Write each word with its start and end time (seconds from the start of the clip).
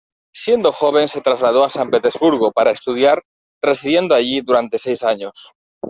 Siendo 0.33 0.71
joven 0.71 1.07
se 1.07 1.21
trasladó 1.21 1.63
a 1.63 1.69
San 1.69 1.91
Petersburgo 1.91 2.51
para 2.51 2.71
estudiar, 2.71 3.21
residiendo 3.61 4.15
allí 4.15 4.41
durante 4.41 4.79
seis 4.79 5.03
años. 5.03 5.51